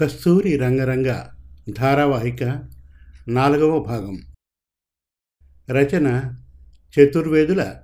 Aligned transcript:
కస్తూరి 0.00 0.56
రంగరంగ 0.56 1.24
ధారావాహిక 1.70 2.68
నాలుగవ 3.28 3.78
భాగం. 3.82 4.18
రచన 5.70 6.34
చతుర్వేదుల 6.94 7.76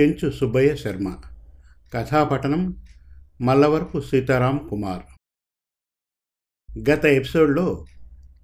చెంచు 0.00 0.30
సుబ్బయ్య 0.30 0.76
శర్మ. 0.76 1.16
కథాపఠనం 1.94 2.76
మల్లవరపు 3.40 4.00
సీతారాం 4.00 4.66
కుమార్. 4.70 5.02
గత 6.90 7.04
ఎపిసోడ్లో 7.04 7.86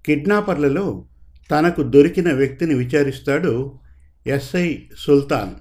కిడ్నాపర్లలో 0.05 1.05
తనకు 1.51 1.83
దొరికిన 1.83 2.33
వ్యక్తిని 2.33 2.73
విచారిస్తాడు 2.73 3.79
ఎస్ఐ 4.27 4.77
సుల్తాన్. 4.97 5.55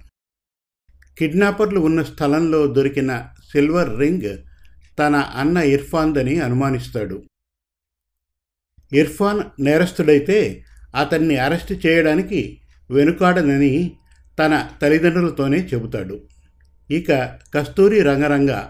కిడ్నాపర్లు 1.18 1.80
ఉన్న 1.80 2.02
స్థలంలో 2.02 2.66
దొరికిన 2.66 3.28
సిల్వర్ 3.52 3.98
రింగ్ 3.98 4.42
తన 4.98 5.16
అన్న 5.16 5.58
ఇర్ఫాన్దని 5.58 6.40
అనుమానిస్తాడు. 6.40 7.22
ఇర్ఫాన్ 8.96 9.62
నేరస్తుడైతే 9.62 10.64
అతన్ని 10.94 11.36
అరెస్ట్ 11.36 11.86
చేయడానికి 11.86 12.60
వెనుకాడనని 12.90 13.96
తన 14.38 14.68
తల్లిదండ్రులతోనే 14.82 15.58
చెబుతాడు. 15.74 16.20
ఇక 16.90 17.12
కస్తూరి 17.54 18.02
రంగరంగ 18.02 18.62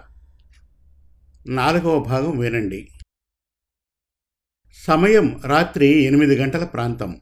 నాలుగవ 1.46 1.98
భాగం 1.98 2.38
వినండి. 2.38 2.88
సమయం 4.86 5.40
రాత్రి 5.44 5.86
ఎనిమిది 5.86 6.36
గంటల 6.36 6.64
ప్రాంతం. 6.64 7.20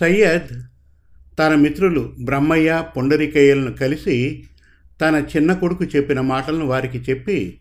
సయ్యద్ 0.00 0.48
తన 1.38 1.54
మిత్రులు 1.54 2.16
బ్రహ్మయ్య 2.24 2.84
పొండరికయ్యలను 2.96 3.72
కలిసి 3.72 4.44
తన 5.00 5.24
చిన్న 5.36 5.52
కొడుకు 5.52 5.84
చెప్పిన 5.84 6.20
మాటలను 6.20 6.66
వారికి 6.66 6.98
చెప్పి 6.98 7.60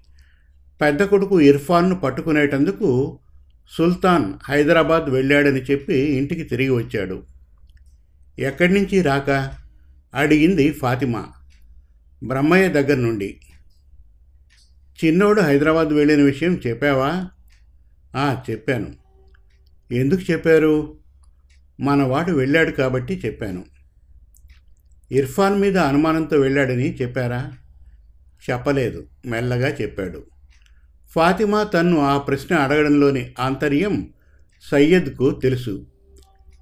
పెద్ద 0.82 1.04
కొడుకు 1.04 1.42
ఇర్ఫాన్ను 1.42 1.96
పట్టుకునేటందుకు 1.96 3.20
సుల్తాన్ 3.70 4.34
హైదరాబాద్ 4.44 5.10
వెళ్ళాడని 5.10 5.62
చెప్పి 5.62 5.94
ఇంటికి 5.94 6.44
తిరిగి 6.44 6.70
వచ్చాడు. 6.70 7.24
ఎక్కడి 8.40 8.74
నుంచి 8.74 9.02
రాక? 9.02 9.52
అడిగింది 10.14 10.72
ఫాతిమా. 10.72 11.26
బ్రహ్మయ్య 12.24 12.70
దగ్గర 12.70 12.96
నుండి. 12.96 13.40
చిన్నోడు 15.06 15.42
హైదరాబాద్ 15.42 15.88
వెళ్ళిన 15.88 16.22
విషయం 16.22 16.62
చెప్పావా? 16.68 17.28
చెప్పాను. 18.50 18.94
ఎందుకు 19.94 20.32
చెప్పారు? 20.32 20.98
మనవాడు 21.80 22.32
వెళ్ళాడు 22.32 22.72
కాబట్టి 22.72 23.22
చెప్పాను. 23.26 23.66
ఇర్ఫాన్ 25.12 25.60
మీద 25.60 25.78
అనుమానంతో 25.78 26.38
వెళ్ళాడని 26.38 26.96
చెప్పారా? 26.96 27.52
చెప్పలేదు. 28.52 29.08
మెల్లగా 29.26 29.68
చెప్పాడు. 29.68 30.26
ఫాతిమా 31.16 31.64
తన్ను 31.64 32.00
ఆ 32.00 32.18
ప్రశ్న 32.18 32.56
అడగడంలోని 32.56 33.34
ఆంతర్యం 33.40 34.10
సయ్యద్కు 34.72 35.40
తెలుసు. 35.44 35.86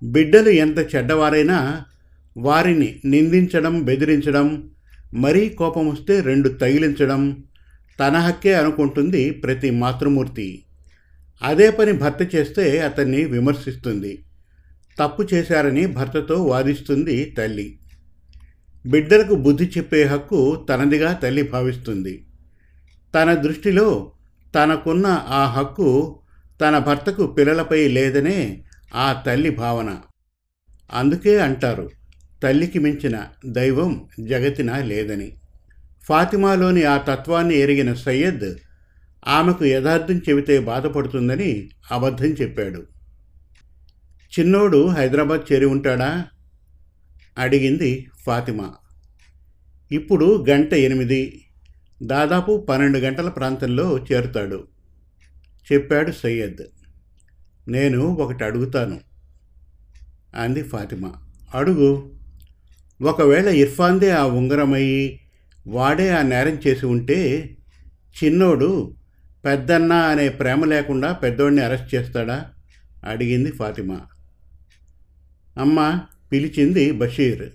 బిడ్డలు 0.04 0.50
ఎంత 0.50 0.96
చెడ్డవారైనా 0.96 1.86
వారిని 2.38 3.00
నిందించడం 3.06 3.84
బెదిరించడం 3.84 4.70
మరీ 5.14 5.50
కోపం 5.50 5.90
వస్తే 5.90 6.22
రెండు 6.22 6.50
తగిలించడం 6.50 7.44
తన 8.00 8.18
హక్కే 8.18 8.54
అనుకుంటుంది 8.54 9.32
ప్రతి 9.32 9.70
మాతృమూర్తి. 9.70 10.64
అదే 11.44 11.70
పని 11.70 11.92
భర్త 11.92 12.36
చేస్తే 12.36 12.80
అతన్ని 12.80 13.26
విమర్శిస్తుంది. 13.26 14.24
తప్పు 15.00 15.28
చేశారని 15.34 15.86
భర్తతో 15.86 16.44
వాదిస్తుంది 16.44 17.36
తల్లి. 17.38 17.80
బిడ్డలకు 18.86 19.36
బుద్ధి 19.36 19.72
చెప్పే 19.78 20.04
హక్కు 20.04 20.66
తనదిగా 20.70 21.14
తల్లి 21.14 21.44
భావిస్తుంది. 21.44 22.26
తన 23.16 23.34
దృష్టిలో 23.34 24.12
తనకున్న 24.56 25.08
ఆ 25.28 25.46
హక్కు 25.46 26.20
తన 26.62 26.78
భర్తకు 26.78 27.28
పిల్లలపై 27.28 27.88
లేదనే 27.88 28.64
ఆ 28.96 29.24
తల్లి 29.26 29.50
భావన. 29.50 29.98
అందుకే 30.94 31.40
అంటారు 31.40 31.90
తల్లికి 32.44 32.80
మించిన 32.80 33.28
దైవం 33.46 34.08
జగతిన 34.20 34.78
లేదని. 34.78 35.38
ఫాతిమాలోని 36.04 36.84
ఆ 36.84 36.98
తత్వాన్ని 36.98 37.56
ఎరిగిన 37.56 37.94
సయ్యద్ 37.94 38.58
ఆమెకు 39.28 39.66
యథార్థం 39.66 40.22
చెబితే 40.30 40.60
బాధపడుతుందని 40.60 41.70
అబద్ధం 41.92 42.26
చెప్పాడు. 42.26 42.84
చిన్నోడు 44.40 44.88
హైదరాబాద్ 44.88 45.54
చేరి 45.54 45.66
ఉంటాడా? 45.66 46.26
అడిగింది 47.38 48.08
ఫాతిమా. 48.26 48.74
ఇప్పుడు 49.92 50.46
గంట 50.50 50.74
ఎనిమిది 50.74 51.43
దాదాపు 52.04 52.66
పన్నెండు 52.70 52.98
గంటల 52.98 53.30
ప్రాంతంలో 53.30 53.98
చేరుతాడు. 53.98 54.68
చెప్పాడు 55.74 56.12
సయ్యద్. 56.12 56.64
నేను 57.68 58.00
ఒకటి 58.00 58.44
అడుగుతాను. 58.44 59.00
అంది 60.36 60.64
ఫాతిమా. 60.64 61.14
అడుగు. 61.56 62.14
ఒకవేళ 63.02 63.50
ఇర్ఫాన్దే 63.50 64.12
ఆ 64.12 64.26
ఉంగరమయ్యి 64.26 65.20
వాడే 65.68 66.10
ఆ 66.10 66.22
నేరం 66.22 66.60
చేసి 66.68 66.86
ఉంటే 66.86 67.50
చిన్నోడు 68.24 68.96
పెద్దన్న 69.46 69.94
అనే 69.94 70.30
ప్రేమ 70.30 70.66
లేకుండా 70.66 71.12
పెద్దోడిని 71.12 71.62
అరెస్ట్ 71.62 71.96
చేస్తాడా? 71.96 72.46
అడిగింది 73.06 73.52
ఫాతిమా. 73.52 74.02
అమ్మ 75.58 76.02
పిలిచింది 76.32 76.92
బషీర్. 76.92 77.50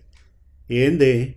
ఏందే? 0.72 1.34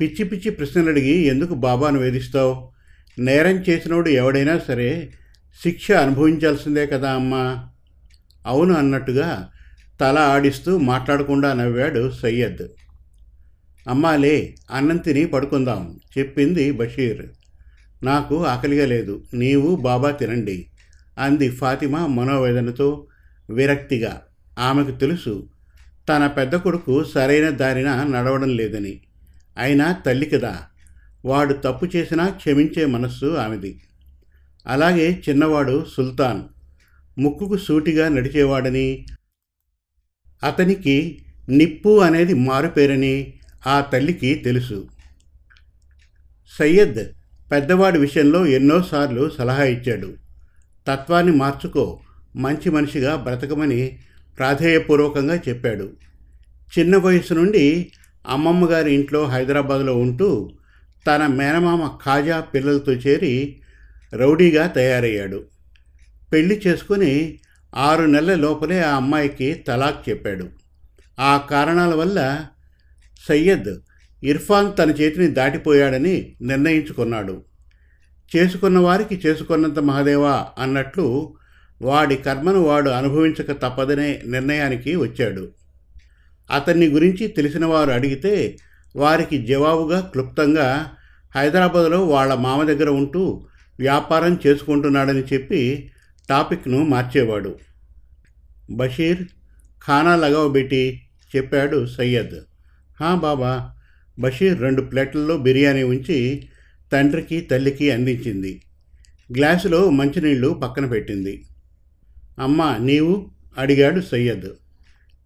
పిచ్చి 0.00 0.24
పిచ్చి 0.24 0.50
ప్రశ్నలు 0.50 0.88
అడిగి 0.88 1.18
ఎందుకు 1.24 1.54
బాబాను 1.54 2.00
వేధిస్తావు? 2.00 2.72
నేరం 3.18 3.56
చేసినోడు 3.56 4.08
ఎవడైనా 4.08 4.58
సరే 4.68 5.12
శిక్ష 5.62 5.92
అనుభవించాల్సిందే 5.92 6.86
కదా 6.86 7.12
అమ్మా. 7.12 7.68
అవును 8.46 8.74
అన్నట్టుగా 8.74 9.50
తల 10.00 10.18
ఆడిస్తూ 10.18 10.78
మాట్లాడకుండా 10.78 11.52
నవ్వాడు 11.52 12.10
సయ్యద్. 12.10 12.68
అమ్మాలే 13.88 14.54
అన్నం 14.70 14.96
తిని 14.96 15.26
పడుకుందాం 15.26 16.00
చెప్పింది 16.18 16.72
బషీర్. 16.72 17.26
నాకు 18.04 18.46
ఆకలిగా 18.46 18.86
లేదు 18.86 19.24
నీవు 19.34 19.76
బాబా 19.76 20.10
తినండి 20.10 20.66
అంది 21.18 21.50
ఫాతిమా 21.50 22.06
మనోవేదనతో 22.06 23.06
విరక్తిగా. 23.50 24.22
ఆమెకు 24.58 24.90
తెలుసు 24.90 25.48
తన 26.08 26.26
పెద్ద 26.26 26.54
కొడుకు 26.54 27.04
సరైన 27.04 27.48
దారిన 27.48 28.02
నడవడం 28.02 28.56
లేదని. 28.56 29.00
అయినా 29.58 29.92
తల్లి 29.92 30.26
కదా. 30.26 30.66
వాడు 31.24 31.52
తప్పు 31.52 31.96
చేసినా 31.96 32.28
క్షమించే 32.28 32.86
మనస్సు 32.86 33.26
ఆమెది. 33.26 33.82
అలాగే 34.66 35.22
చిన్నవాడు 35.28 35.86
సుల్తాన్. 35.96 36.42
ముక్కుకు 37.20 37.56
సూటిగా 37.56 38.08
నడిచేవాడని 38.08 39.06
అతనికి 40.44 41.24
నిప్పు 41.48 42.00
అనేది 42.00 42.34
మారుపేరని 42.34 43.34
ఆ 43.66 43.80
తల్లికి 43.80 44.34
తెలుసు. 44.34 44.88
సయ్యద్ 46.58 47.08
పెద్దవాడి 47.52 47.98
విషయంలో 47.98 48.46
ఎన్నోసార్లు 48.46 49.30
సలహా 49.38 49.64
ఇచ్చాడు. 49.64 50.14
తత్వాన్ని 50.88 51.36
మార్చుకో 51.36 52.00
మంచి 52.36 52.70
మనిషిగా 52.70 53.16
బ్రతకమని 53.16 53.98
ప్రాధేయపూర్వకంగా 54.38 55.36
చెప్పాడు. 55.36 55.92
చిన్న 56.78 56.96
వయసు 56.96 57.34
నుండి 57.34 57.92
అమ్మమ్మ 58.26 58.70
గారి 58.70 58.94
ఇంట్లో 58.94 59.24
హైదరాబాద్లో 59.24 59.96
ఉంటూ 59.96 60.50
తన 61.06 61.26
మేనమామ 61.26 61.98
ఖాజా 62.04 62.40
పిల్లలతో 62.40 62.92
చేరి 62.92 63.60
రౌడీగా 64.12 64.66
తయారయ్యాడు. 64.66 65.44
పెళ్ళి 66.32 66.60
చేసుకుని 66.66 67.38
ఆరు 67.76 68.02
నెలల 68.02 68.34
లోపలే 68.34 68.82
ఆ 68.82 68.96
అమ్మాయికి 68.96 69.54
తలాక్ 69.54 70.08
చెప్పాడు. 70.08 70.48
ఆ 71.20 71.36
కారణాల 71.50 71.94
వల్ల 71.94 72.46
సయ్యద్ 73.28 73.78
ఇర్ఫాన్ 74.22 74.72
తన 74.78 74.90
చేతిని 74.90 75.26
దాటిపోయాడని 75.26 76.36
నిర్ణయించుకున్నాడు. 76.42 77.44
చేసుకున్న 78.36 78.78
వారికి 78.78 79.20
చేసుకున్నంత 79.26 79.78
మహాదేవా 79.78 80.46
అన్నట్లు 80.58 81.36
వాడి 81.82 82.16
కర్మను 82.16 82.60
వాడు 82.60 82.90
అనుభవించక 82.90 83.52
తప్పదనే 83.52 84.22
నిర్ణయానికి 84.26 84.96
వచ్చాడు. 84.96 85.48
అతన్ని 86.50 86.86
గురించి 86.88 87.26
తెలిసిన 87.26 87.66
వారు 87.66 87.90
అడిగితే 87.90 88.56
వారికి 88.96 89.46
జవాబుగా 89.46 90.00
క్లుప్తంగా 90.00 90.90
హైదరాబాద్లో 91.34 92.06
వాళ్ళ 92.06 92.34
మామ 92.34 92.62
దగ్గర 92.62 92.88
ఉంటూ 92.88 93.46
వ్యాపారం 93.78 94.38
చేసుకుంటున్నాడని 94.46 95.22
చెప్పి 95.32 95.90
టాపిక్ను 96.28 96.84
మార్చేవాడు. 96.84 97.58
బషీర్ 98.70 99.22
ఖానా 99.86 100.16
లగవబెట్టి 100.16 101.02
చెప్పాడు 101.36 101.86
సయ్యద్. 101.86 102.40
హా 103.00 103.14
బాబా 103.14 103.70
బషీర్ 104.18 104.60
రెండు 104.60 104.82
ప్లేట్లలో 104.82 105.36
బిర్యానీ 105.36 105.82
ఉంచి 105.82 106.48
తండ్రికి 106.92 107.40
తల్లికి 107.40 107.90
అందించింది. 107.90 108.62
గ్లాసులో 109.36 109.90
మంచినీళ్ళు 109.90 110.48
పక్కన 110.48 110.86
పెట్టింది. 110.86 111.44
అమ్మ 112.38 112.76
నీవు? 112.80 113.30
అడిగాడు 113.58 114.00
సయ్యద్. 114.00 114.63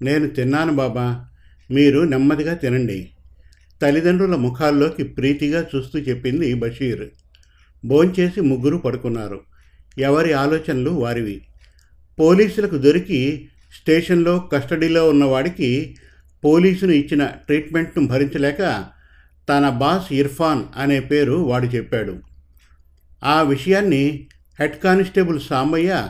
నేను 0.03 0.27
తిన్నాను 0.29 0.73
బాబా. 0.73 1.27
మీరు 1.71 2.01
నెమ్మదిగా 2.01 2.55
తినండి. 2.55 3.11
తల్లిదండ్రుల 3.83 4.37
ముఖాల్లోకి 4.37 5.05
ప్రీతిగా 5.05 5.67
చూస్తూ 5.75 5.99
చెప్పింది 5.99 6.55
బషీర్. 6.55 7.09
భోంచేసి 7.85 8.41
ముగ్గురు 8.41 8.77
పడుకున్నారు. 8.77 9.41
ఎవరి 9.99 10.33
ఆలోచనలు 10.33 10.91
వారివి. 10.91 11.43
పోలీసులకు 12.19 12.77
దొరికి 12.77 13.49
స్టేషన్లో 13.81 14.39
కస్టడీలో 14.39 15.09
ఉన్నవాడికి 15.09 15.97
పోలీసును 16.45 16.93
ఇచ్చిన 16.93 17.27
ట్రీట్మెంట్ను 17.27 18.07
భరించలేక 18.07 18.85
తన 19.49 19.69
బాస్ 19.69 20.13
ఇర్ఫాన్ 20.13 20.65
అనే 20.77 21.01
పేరు 21.01 21.33
వాడు 21.33 21.67
చెప్పాడు. 21.67 22.17
ఆ 23.25 23.43
విషయాన్ని 23.43 24.29
హెడ్ 24.61 24.79
కానిస్టేబుల్ 24.79 25.41
సాంబయ్య 25.41 26.09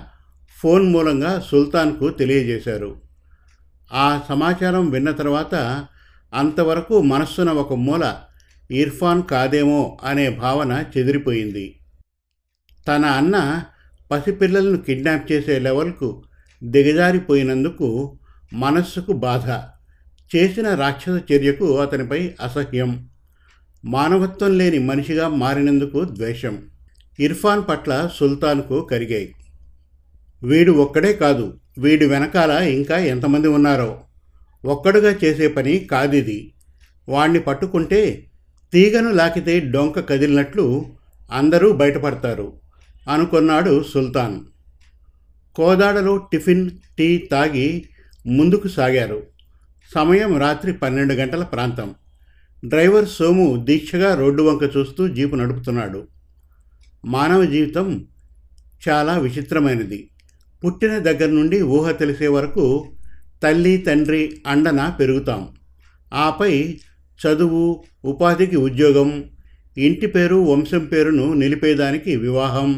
ఫోన్ 0.62 0.92
మూలంగా 0.92 1.44
సుల్తాన్కు 1.50 2.08
తెలియజేశారు. 2.08 3.07
ఆ 3.92 4.22
సమాచారం 4.28 4.90
విన్న 4.90 5.10
తర్వాత 5.10 5.84
అంతవరకు 6.34 7.02
మనస్సున 7.02 7.50
ఒక 7.50 7.72
మూల 7.72 8.16
ఇర్ఫాన్ 8.70 9.22
కాదేమో 9.22 9.98
అనే 10.04 10.30
భావన 10.30 10.84
చెదిరిపోయింది. 10.98 11.80
తన 12.88 13.04
అన్న 13.04 13.62
పసిపిల్లలను 14.10 14.78
కిడ్నాప్ 14.78 15.32
చేసే 15.32 15.58
లెవెల్కు 15.58 16.24
దిగజారిపోయినందుకు 16.62 18.18
మనస్సుకు 18.52 19.12
బాధ. 19.12 19.50
చేసిన 20.36 20.74
రాక్షస 20.74 21.32
చర్యకు 21.32 21.78
అతనిపై 21.78 22.34
అసహ్యం. 22.42 23.08
మానవత్వం 23.84 24.58
లేని 24.58 24.78
మనిషిగా 24.78 25.28
మారినందుకు 25.28 26.04
ద్వేషం. 26.04 26.62
ఇర్ఫాన్ 27.20 27.62
పట్ల 27.68 28.10
సుల్తాన్కు 28.14 28.80
కరిగాయి. 28.80 29.34
వీడు 30.42 30.72
ఒక్కడే 30.72 31.12
కాదు 31.12 31.60
వీడి 31.78 32.06
వెనకాల 32.06 32.50
ఇంకా 32.50 32.98
ఎంతమంది 32.98 33.48
ఉన్నారో. 33.48 34.00
ఒక్కడుగా 34.64 35.16
చేసే 35.24 35.48
పని 35.48 35.78
కాదిది. 35.78 36.52
వాణ్ణి 37.08 37.40
పట్టుకుంటే 37.40 38.24
తీగను 38.72 39.10
లాకితే 39.10 39.60
డొంక 39.60 40.08
కదిలినట్లు 40.08 40.86
అందరూ 41.32 41.72
బయటపడతారు 41.72 42.52
అనుకున్నాడు 43.10 43.84
సుల్తాన్. 43.94 44.40
కోదాడలో 45.54 46.16
టిఫిన్ 46.16 46.70
టీ 46.98 47.18
తాగి 47.18 47.84
ముందుకు 48.26 48.68
సాగారు. 48.68 49.22
సమయం 49.94 50.38
రాత్రి 50.38 50.72
పన్నెండు 50.72 51.14
గంటల 51.14 51.44
ప్రాంతం. 51.44 51.94
డ్రైవర్ 52.64 53.08
సోము 53.08 53.64
దీక్షగా 53.64 54.14
రోడ్డు 54.14 54.42
వంక 54.42 54.76
చూస్తూ 54.76 55.08
జీపు 55.08 55.36
నడుపుతున్నాడు. 55.36 56.08
మానవ 57.04 57.44
జీవితం 57.44 58.06
చాలా 58.88 59.18
విచిత్రమైనది. 59.18 60.10
పుట్టిన 60.64 60.98
దగ్గర 60.98 61.28
నుండి 61.28 61.62
ఊహ 61.62 61.90
తెలిసే 61.90 62.28
వరకు 62.28 62.64
తల్లి 63.42 63.78
తండ్రి 63.78 64.42
అండన 64.46 64.96
పెరుగుతాం. 65.00 65.42
ఆపై 66.14 66.78
చదువు 67.20 67.84
ఉపాధికి 68.04 68.56
ఉద్యోగం 68.56 69.10
ఇంటి 69.76 70.06
పేరు 70.06 70.36
వంశం 70.36 70.84
పేరును 70.84 71.34
నిలిపేదానికి 71.34 72.16
వివాహం 72.16 72.70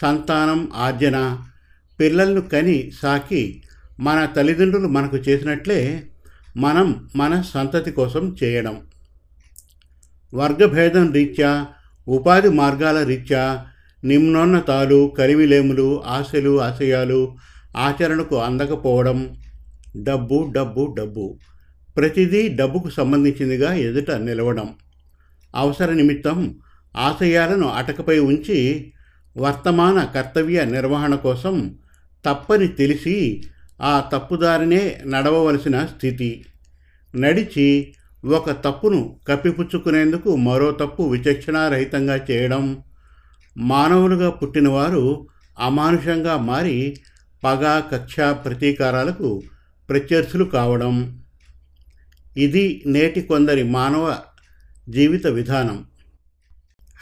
సంతానం 0.00 0.68
ఆర్జన 0.74 1.38
పిల్లలను 2.00 2.40
కని 2.40 2.90
సాకి 3.02 3.62
మన 4.00 4.24
తల్లిదండ్రులు 4.36 4.88
మనకు 4.88 5.16
చేసినట్లే 5.16 6.04
మనం 6.56 7.08
మన 7.16 7.42
సంతతి 7.54 7.90
కోసం 7.90 8.36
చేయడం. 8.44 8.76
వర్గభేదం 10.34 11.12
రీత్యా 11.12 11.66
ఉపాధి 12.08 12.48
మార్గాల 12.48 13.02
రీత్యా 13.02 13.42
నిమ్నోన్నతాలు 14.04 15.14
కరివిలేములు 15.18 16.02
ఆశలు 16.06 16.60
ఆశయాలు 16.60 17.36
ఆచరణకు 17.76 18.36
అందకపోవడం 18.36 19.36
డబ్బు 19.96 20.52
డబ్బు 20.52 20.94
డబ్బు. 20.98 21.38
ప్రతిదీ 21.96 22.48
డబ్బుకు 22.48 22.90
సంబంధించిందిగా 22.90 23.74
ఎదుట 23.74 24.10
నిలవడం. 24.10 24.68
అవసర 25.56 25.92
నిమిత్తం 25.92 26.54
ఆశయాలను 26.96 27.68
అటకపై 27.68 28.18
ఉంచి 28.18 28.92
వర్తమాన 29.36 30.04
కర్తవ్య 30.04 30.64
నిర్వహణ 30.64 31.14
కోసం 31.14 31.74
తప్పని 32.26 32.68
తెలిసి 32.68 33.42
ఆ 33.82 34.10
తప్పుదారినే 34.12 34.98
నడవవలసిన 35.06 35.84
స్థితి. 35.84 36.44
నడిచి 37.16 37.94
ఒక 38.24 38.50
తప్పును 38.50 39.20
కప్పిపుచ్చుకునేందుకు 39.28 40.36
మరో 40.36 40.70
తప్పు 40.70 41.02
విచక్షణారహితంగా 41.02 42.20
చేయడం 42.30 42.82
మానవులుగా 43.58 44.30
పుట్టినవారు 44.30 45.26
అమానుషంగా 45.58 46.36
మారి 46.36 46.96
పగ 47.44 47.82
కక్ష 47.92 48.20
ప్రతీకారాలకు 48.20 49.42
ప్రత్యర్థులు 49.88 50.44
కావడం. 50.44 51.22
ఇది 52.36 52.82
నేటి 52.86 53.20
కొందరి 53.20 53.62
మానవ 53.62 54.18
జీవిత 54.88 55.26
విధానం. 55.26 55.84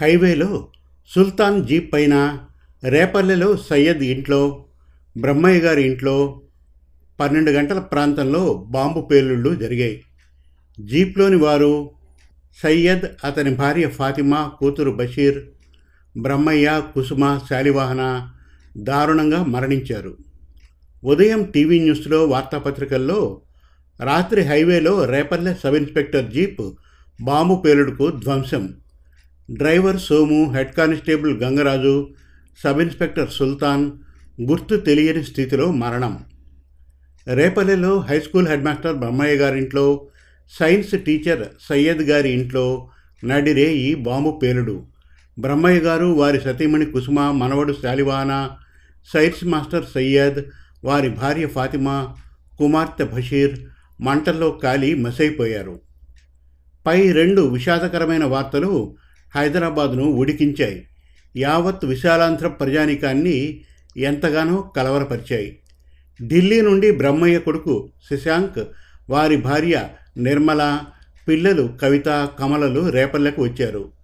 హైవేలో 0.00 0.68
సుల్తాన్ 1.14 1.66
జీప్ 1.66 1.92
పైన 1.92 2.38
రేపల్లెలో 2.84 3.56
సయ్యద్ 3.56 3.98
ఇంట్లో 3.98 4.66
బ్రహ్మయ్య 5.18 5.60
గారి 5.60 5.82
ఇంట్లో 5.82 6.42
పన్నెండు 7.20 7.50
గంటల 7.50 7.78
ప్రాంతంలో 7.78 8.66
బాంబు 8.68 9.00
పేలుళ్ళు 9.00 9.54
జరిగాయి. 9.54 10.04
జీప్లోని 10.80 11.36
వారు 11.36 11.90
సయ్యద్ 12.62 13.26
అతని 13.26 13.54
భార్య 13.54 13.88
ఫాతిమా 13.88 14.52
కూతురు 14.58 14.90
బషీర్ 14.90 15.44
బ్రహ్మయ్య 16.16 16.82
కుసుమ 16.94 17.40
శాలివాహన 17.50 18.30
దారుణంగా 18.76 19.44
మరణించారు. 19.44 20.16
ఉదయం 21.04 21.42
టీవీ 21.42 21.78
న్యూస్లో 21.78 22.26
వార్తాపత్రికల్లో 22.26 23.40
రాత్రి 24.00 24.40
హైవేలో 24.40 25.04
Repalle 25.04 25.54
sub 25.54 25.74
inspector 25.74 26.32
jeep 26.32 26.74
bomb 27.22 27.54
పేలుడుకు 27.54 28.10
ధ్వంసం. 28.10 28.74
Driver 29.50 30.00
Somu 30.00 30.52
head 30.54 30.72
constable 30.72 31.42
Gangaraju 31.42 32.08
sub 32.64 32.80
inspector 32.80 33.30
Sultan 33.30 33.92
గుర్తు 34.42 34.76
తెలియని 34.76 35.24
స్థితిలో 35.24 35.72
మరణం. 35.72 36.24
రేపల్లెలో 37.34 37.98
high 37.98 38.20
school 38.20 38.48
head 38.48 38.64
master 38.64 38.96
Brahmayya 38.96 39.34
గారింట్లో 39.34 40.06
సైన్స్ 40.58 41.04
టీచర్ 41.04 41.48
సయ్యద్ 41.68 42.02
గారి 42.02 42.30
ఇంట్లో 42.30 42.88
నడిరే 43.24 43.74
ఈ 43.74 43.94
బాంబు 43.94 44.40
పేలుడు. 44.42 44.95
బ్రహ్మయ్య 45.38 45.80
గారు 45.80 46.06
వారి 46.06 46.40
సతీమణి 46.40 46.86
కుసుమ 46.86 47.20
మనవడు 47.30 47.72
శాలివాన 47.82 48.50
సైర్స్ 49.12 49.44
మాస్టర్ 49.44 49.84
సయ్యద్ 49.94 50.44
వారి 50.84 51.08
భార్య 51.08 51.46
ఫాతిమా 51.46 52.14
కుమార్తె 52.58 53.04
బషీర్ 53.04 53.60
మంటల్లో 54.00 54.50
కాలి 54.50 54.94
మసైపోయారు. 54.94 55.80
పై 56.86 57.12
రెండు 57.12 57.42
విషాదకరమైన 57.42 58.24
వార్తలు 58.24 58.96
హైదరాబాద్ను 59.36 60.02
ఉడికించాయి. 60.02 60.88
యావత్ 61.36 61.84
విశాలాంధ్ర 61.84 62.48
ప్రజానికాన్ని 62.48 63.60
ఎంతగానో 63.96 64.72
కలవరపరిచాయి. 64.76 65.58
ఢిల్లీ 66.26 66.60
నుండి 66.60 66.90
బ్రహ్మయ్య 66.90 67.38
కొడుకు 67.38 67.92
శశాంక్ 68.10 68.64
వారి 69.10 69.36
భార్య 69.36 69.88
నిర్మల 70.16 70.80
పిల్లలు 71.28 71.76
కవిత 71.82 72.28
కమలలు 72.40 72.88
రేపల్లెకు 72.88 73.42
వచ్చారు. 73.42 73.95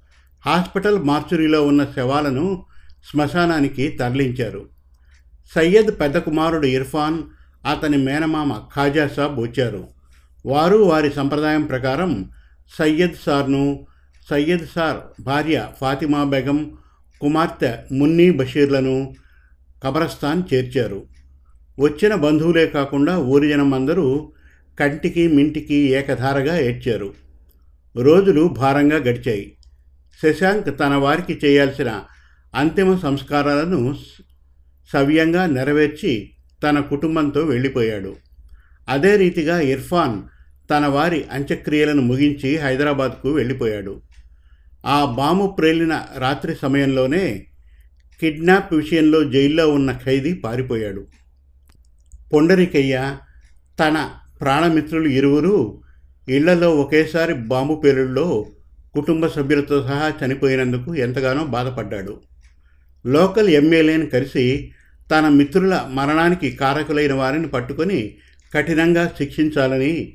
హాస్పిటల్ 0.46 0.98
మార్చురీలో 0.98 1.66
ఉన్న 1.66 1.86
శవాలను 1.96 2.66
శ్మశానానికి 3.10 3.88
తరలించారు. 3.88 4.68
సయ్యద్ 5.54 6.00
పెద్ద 6.00 6.18
కుమారుడు 6.18 6.66
ఇర్ఫాన్ 6.66 7.22
అతని 7.70 7.96
మేనమామ 7.96 8.60
ఖాజా 8.76 9.08
సాబ్ 9.08 9.40
వచ్చారు. 9.40 9.88
వారు 10.46 10.76
వారి 10.76 11.10
సంప్రదాయం 11.10 11.62
ప్రకారం 11.62 12.30
సయ్యద్ 12.78 13.24
సార్ను 13.26 13.86
సయ్యద్ 14.30 14.66
సార్ 14.74 15.22
భార్య 15.22 15.68
ఫాతిమా 15.80 16.24
బేగం 16.24 16.72
కుమార్తె 17.20 17.76
మున్నీ 17.92 18.30
బషీర్లను 18.30 19.14
కబరస్థాన్ 19.84 20.42
చేర్చారు. 20.54 21.02
వచ్చిన 21.80 22.14
బంధువులే 22.14 22.66
కాకుండా 22.66 23.18
ఊరి 23.18 23.48
జనం 23.48 23.74
అందరూ 23.74 24.32
కంటికి 24.80 25.28
మింటికి 25.28 25.74
ఏకధారగా 25.74 26.58
ఏడ్చారు. 26.58 27.14
రోజులు 27.96 28.44
భారంగా 28.44 28.96
గడిచాయి. 28.96 29.56
శశాంక్ 30.20 30.78
తన 30.78 30.94
వారికి 30.94 31.40
చేయాల్సిన 31.44 32.02
అంతిమ 32.54 32.96
సంస్కారాలను 32.96 33.96
సవ్యంగా 34.92 35.46
నెరవేర్చి 35.46 36.30
తన 36.62 36.80
కుటుంబంతో 36.80 37.40
వెళ్ళిపోయాడు. 37.40 38.16
అదే 38.88 39.16
రీతిగా 39.16 39.60
ఇర్ఫాన్ 39.60 40.22
తన 40.70 40.86
వారి 40.86 41.24
అంత్యక్రియలను 41.32 42.02
ముగించి 42.02 42.56
హైదరాబాద్కు 42.56 43.32
వెళ్ళిపోయాడు. 43.32 44.02
ఆ 44.86 45.04
బాంబు 45.04 45.46
ప్రేలిన 45.58 46.04
రాత్రి 46.18 46.54
సమయంలోనే 46.62 47.46
కిడ్నాప్ 48.20 48.74
విషయంలో 48.74 49.24
జైల్లో 49.24 49.70
ఉన్న 49.70 49.92
ఖైదీ 49.92 50.32
పారిపోయాడు. 50.34 51.06
పొండరికయ్య 52.32 53.16
తన 53.80 54.10
ప్రాణమిత్రులు 54.40 55.08
ఇరువురు 55.08 55.82
ఇళ్ళలో 56.28 56.76
ఒకేసారి 56.76 57.34
బాంబు 57.34 57.74
పేలుల్లో 57.74 58.46
కుటుంబ 58.94 59.26
సభ్యులతో 59.26 59.82
సహా 59.82 60.12
చనిపోయినందుకు 60.24 60.94
ఎంతగానో 60.94 61.44
బాధపడ్డాడు. 61.44 62.20
లోకల్ 63.06 63.48
ఎమ్మెల్యేని 63.48 64.06
కలిసి 64.06 64.72
తన 65.10 65.28
మిత్రుల 65.28 65.88
మరణానికి 65.90 66.50
కారకులైన 66.50 67.12
వారిని 67.12 67.48
పట్టుకొని 67.48 68.14
కఠినంగా 68.54 69.14
శిక్షించాలని 69.18 70.14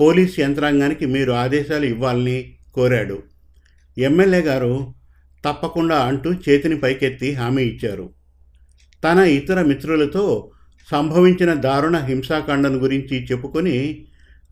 పోలీస్ 0.00 0.40
యంత్రాంగానికి 0.40 1.06
మీరు 1.06 1.32
ఆదేశాలు 1.32 1.86
ఇవ్వాలని 1.86 2.54
కోరాడు. 2.74 3.22
ఎమ్మెల్యే 3.98 4.40
గారు 4.40 4.94
తప్పకుండా 5.44 5.96
అంటూ 5.96 6.32
చేతిని 6.32 6.78
పైకెత్తి 6.78 7.32
హామీ 7.32 7.62
ఇచ్చారు. 7.62 8.10
తన 9.04 9.18
ఇతర 9.18 9.62
మిత్రులతో 9.62 10.50
సంభవించిన 10.90 11.54
దారుణ 11.54 11.96
హింసాకాండను 11.96 12.78
గురించి 12.78 13.26
చెప్పుకొని 13.32 14.06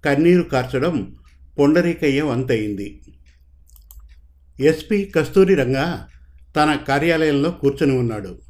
కన్నీరు 0.04 0.42
కార్చడం 0.42 1.16
పొండరీకయ్య 1.58 2.22
వంతయింది. 2.22 3.00
ఎస్పీ 4.60 5.04
కస్తూరి 5.04 5.54
రంగా 5.54 6.08
తన 6.56 6.76
కార్యాలయంలో 6.88 7.50
కూర్చొని 7.50 7.98
ఉన్నాడు. 7.98 8.40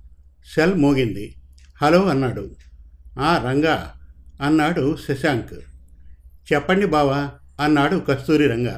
సెల్ 0.55 0.75
మోగింది. 0.75 1.35
హలో 1.83 2.09
అన్నాడు. 2.09 2.57
ఆ 3.19 3.39
రంగా 3.39 3.93
అన్నాడు 4.43 4.97
శశాంక్. 5.09 5.55
చెప్పండి 6.53 6.87
బావా 6.87 7.31
అన్నాడు 7.61 7.97
కస్తూరి 7.97 8.47
రంగ. 8.47 8.69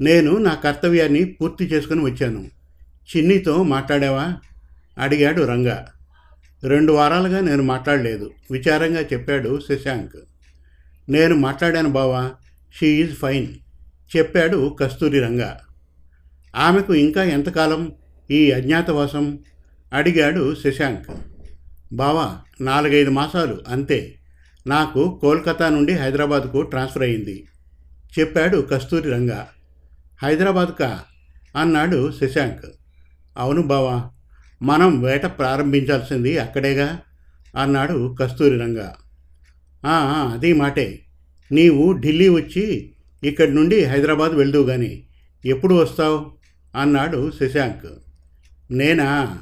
నేను 0.00 0.36
నా 0.36 0.54
కర్తవ్యాన్ని 0.54 1.24
పూర్తి 1.24 1.64
చేసుకుని 1.64 2.00
వచ్చాను. 2.00 2.48
చిన్నితో 3.16 3.62
మాట్లాడావా? 3.62 4.34
అడిగాడు 4.98 5.42
రంగా. 5.42 5.86
రెండు 6.64 6.92
వారాలుగా 6.92 7.40
నేను 7.40 7.62
మాట్లాడలేదు. 7.62 8.30
విచారంగా 8.50 9.00
చెప్పాడు 9.00 9.60
శశాంక్. 9.68 10.16
నేను 11.08 11.36
మాట్లాడాను 11.36 11.88
బావా. 11.88 12.30
She 12.78 12.86
is 12.86 13.14
fine. 13.14 13.54
చెప్పాడు 14.16 14.76
కస్తూరి 14.80 15.20
రంగా. 15.20 15.60
ఆమెకు 16.56 16.94
ఇంకా 16.94 17.24
ఎంతకాలం 17.24 17.92
ఈ 18.30 18.50
అజ్ఞాతవాసం? 18.50 19.38
అడిగాడు 19.92 20.54
శశాంక్. 20.64 21.10
బావా 21.92 22.38
నాలుగైదు 22.60 23.10
మాసాలు 23.10 23.58
అంతే. 23.68 24.14
నాకు 24.66 25.18
కోల్కతా 25.20 25.68
నుండి 25.68 25.92
హైదరాబాద్కు 25.92 26.62
ట్రాన్స్ఫర్ 26.62 27.02
అయింది 27.02 27.44
చెప్పాడు 28.18 28.58
కస్తూరి 28.58 29.10
రంగా. 29.10 29.48
హైదరాబాద్కా? 30.22 31.00
అన్నాడు 31.56 32.12
శశాంక్. 32.12 32.64
అవును 33.38 33.62
బావా 33.62 34.10
మనం 34.62 35.02
వేట 35.02 35.26
ప్రారంభించాల్సింది 35.26 36.38
అక్కడేగా? 36.38 37.00
అన్నాడు 37.56 38.16
కస్తూరి 38.20 38.58
రంగా. 38.58 38.94
అది 39.86 40.52
మాటే. 40.52 41.00
నీవు 41.52 41.92
ఢిల్లీ 41.92 42.28
వచ్చి 42.28 42.92
ఇక్కడి 43.24 43.54
నుండి 43.54 43.84
హైదరాబాద్ 43.84 44.32
వెళ్దువు 44.32 44.66
కానీ 44.66 45.06
ఎప్పుడు 45.44 45.74
వస్తావు? 45.74 46.39
అన్నాడు 46.76 47.32
శశాంక్. 47.40 47.94
నేనా? 48.70 49.38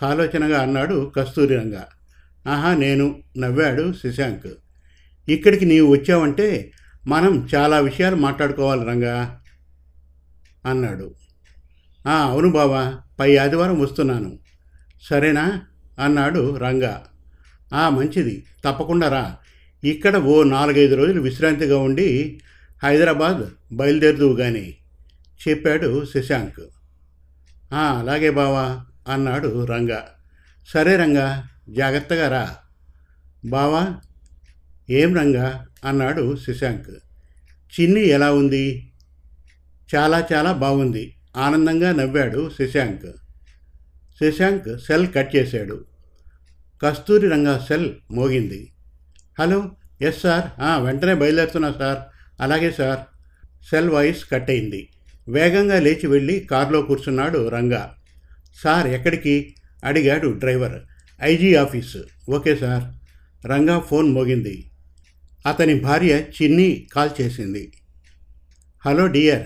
సాలోచనగా 0.00 0.62
అన్నాడు 0.62 1.12
కస్తూరిరంగ 1.16 1.74
ఆహా 2.48 2.74
నేను 2.74 3.22
నవ్వాడు 3.38 3.92
శశాంక్. 3.92 4.46
ఇక్కడికి 5.28 5.64
నీవు 5.64 5.92
వచ్చావంటే 5.92 6.72
మనం 7.06 7.48
చాలా 7.54 7.78
విషయాలు 7.78 8.16
మాట్లాడుకోవాలి 8.16 8.84
రంగా 8.84 9.40
అన్నాడు. 10.66 11.14
"ఆ, 12.08 12.12
అవును 12.12 12.50
బావా 12.50 12.98
పై 13.20 13.36
ఆదివారం 13.36 13.80
వస్తున్నాను. 13.80 14.38
సరేనా? 15.02 15.62
అన్నాడు 15.98 16.56
రంగా. 16.56 17.04
"ఆ, 17.74 17.88
మంచిది 17.88 18.44
తప్పకుండా 18.64 19.08
రా. 19.08 19.36
ఇక్కడ 19.84 20.16
ఓ 20.16 20.42
నాలుగైదు 20.42 20.94
రోజులు 20.94 21.22
విశ్రాంతిగా 21.22 21.78
ఉండి 21.78 22.40
హైదరాబాద్ 22.82 23.74
బయలుదేరుదువు 23.74 24.36
కానీ 24.36 24.76
చెప్పాడు 25.48 26.04
శశాంక్. 26.04 26.60
అలాగే 27.74 28.30
బావా 28.30 28.86
అన్నాడు 29.12 29.64
రంగా. 29.64 30.08
సరే 30.68 30.96
రంగా 30.96 31.48
జాగ్రత్తగా 31.68 32.28
రా. 32.28 32.56
బావా? 33.44 33.96
ఏం 34.90 35.16
రంగా 35.16 35.66
అన్నాడు 35.84 36.36
శశాంక్. 36.36 36.90
చిన్ని 37.80 38.08
ఎలా 38.08 38.32
ఉంది? 38.32 38.92
చాలా 39.94 40.26
చాలా 40.32 40.52
బాగుంది 40.52 41.16
ఆనందంగా 41.36 41.92
నవ్వాడు 41.92 42.50
శశాంక్. 42.50 43.12
శశాంక్ 44.20 44.80
సెల్ 44.80 45.08
కట్ 45.14 45.36
చేశాడు. 45.36 45.84
కస్తూరి 46.82 47.28
రంగా 47.28 47.58
సెల్ 47.58 47.92
మోగింది. 48.10 48.72
Hello 49.38 49.70
yes 50.02 50.20
sir. 50.20 50.50
వెంటనే 50.84 51.14
బయలుదేరుతున్నా 51.14 51.72
సార్. 51.72 51.98
అలాగే 52.42 52.70
సార్. 52.70 52.98
సెల్ 53.70 53.90
వాయిస్ 53.90 54.30
కట్ 54.30 54.50
అయింది. 54.50 54.88
వేగంగా 55.28 55.80
లేచి 55.80 56.06
వెళ్ళి 56.06 56.40
కారులో 56.40 56.82
కూర్చున్నాడు 56.82 57.48
రంగా. 57.48 57.94
సార్ 58.62 58.86
ఎక్కడికి? 58.86 59.54
అడిగాడు 59.84 60.28
driver. 60.28 60.80
IG 61.22 61.54
office. 61.54 61.96
Okay 62.30 62.56
sir. 62.56 62.84
Ranga 63.46 63.78
phone 63.78 64.12
మోగింది. 64.12 64.70
అతని 65.46 65.80
భార్య 65.80 66.24
చిన్ని 66.42 66.86
కాల్ 66.92 67.10
చేసింది. 67.20 67.72
Hello 68.86 69.06
dear. 69.06 69.42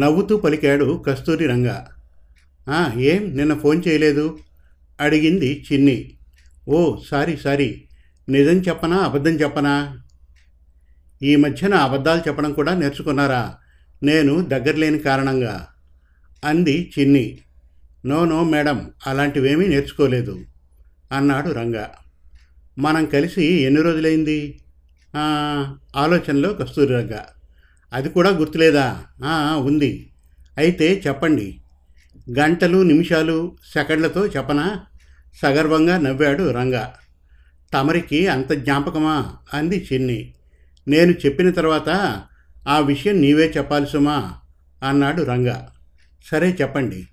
నవ్వుతూ 0.00 0.36
పలికాడు 0.36 1.04
కస్తూరి 1.06 1.46
రంగా. 1.46 1.88
ఏం? 2.96 3.36
నిన్న 3.36 3.54
ఫోన్ 3.54 3.82
చేయలేదు? 3.88 4.38
అడిగింది 5.00 5.64
చిన్ని. 5.72 6.12
Oh 6.68 6.96
sorry 7.10 7.36
sorry. 7.36 7.84
నిజం 8.28 8.60
చెప్పనా? 8.60 8.96
అబద్ధం 8.96 9.30
చెప్పనా? 9.30 9.98
ఈ 11.22 11.36
మధ్యన 11.36 11.74
అబద్ధాలు 11.74 12.20
చెప్పడం 12.28 12.52
కూడా 12.52 12.74
నేర్చుకున్నారా? 12.74 13.54
నేను 14.02 14.40
దగ్గర 14.40 14.74
లేని 14.76 14.98
కారణంగా 14.98 15.66
అంది 16.44 16.92
చిన్ని. 16.98 17.38
నో 18.06 18.24
నో 18.24 18.44
మేడం 18.44 18.90
అలాంటివేమీ 19.06 19.66
నేర్చుకోలేదు 19.66 20.40
అన్నాడు 21.12 21.50
రంగా. 21.50 21.90
మనం 22.78 23.04
కలిసి 23.04 23.44
ఎన్ని 23.44 23.82
రోజులైంది? 23.82 24.60
ఆలోచనలో 25.96 26.54
కస్తూరి 26.54 26.92
రంగా. 26.94 27.26
అది 27.92 28.08
కూడా 28.08 28.30
గుర్తులేదా? 28.30 29.02
ఉంది. 29.56 30.10
అయితే 30.58 31.02
చెప్పండి. 31.06 31.58
గంటలు 32.38 32.82
నిమిషాలు 32.82 33.56
సెకండ్లతో 33.72 34.26
చెప్పనా? 34.26 34.80
సగర్వంగా 35.42 35.98
నవ్వాడు 35.98 36.50
రంగా. 36.50 36.94
తమరికి 37.74 38.26
అంత 38.26 38.52
జ్ఞాపకమా? 38.52 39.36
అంది 39.54 39.86
చిన్ని. 39.92 40.34
నేను 40.88 41.12
చెప్పిన 41.12 41.50
తర్వాత 41.50 42.22
ఆ 42.68 42.78
విషయం 42.78 43.20
నీవే 43.20 43.52
చెప్పాలి 43.56 43.86
సుమా 43.86 44.32
అన్నాడు 44.82 45.22
రంగా. 45.22 45.72
సరే 46.30 46.56
చెప్పండి. 46.60 47.06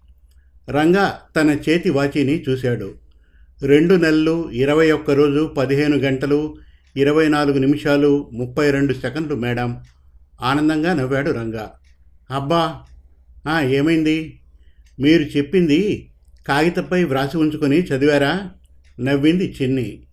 రంగా 0.69 1.21
తన 1.35 1.49
చేతి 1.69 1.89
వాచీని 1.89 2.43
చూశాడు. 2.49 2.93
రెండు 3.61 3.95
నెలలు 3.95 4.51
ఇరవై 4.51 4.91
ఒక్క 4.91 5.11
రోజు 5.11 5.53
పదిహేను 5.57 5.97
గంటలు 5.97 6.55
ఇరవై 6.97 7.29
నాలుగు 7.29 7.57
నిమిషాలు 7.57 8.29
ముప్పై 8.33 8.71
రెండు 8.71 8.93
సెకండ్లు 8.93 9.35
మేడం. 9.35 9.83
ఆనందంగా 10.41 10.93
నవ్వాడు 10.93 11.31
రంగా. 11.31 11.71
అబ్బా! 12.31 12.81
ఏమైంది? 13.59 14.39
మీరు 14.99 15.23
చెప్పింది 15.23 16.09
కాగితంపై 16.47 17.03
వ్రాసి 17.03 17.37
ఉంచుకొని 17.37 17.79
చదివారా? 17.79 18.49
నవ్వింది 18.99 19.55
చిన్ని. 19.61 20.03